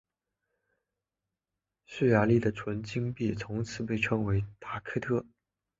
[1.85, 5.23] 匈牙利的纯金币从此被称为达克特。